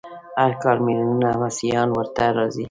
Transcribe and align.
هر 0.41 0.51
کال 0.61 0.77
ملیونونه 0.85 1.29
مسیحیان 1.43 1.89
ورته 1.91 2.23
راځي. 2.37 2.59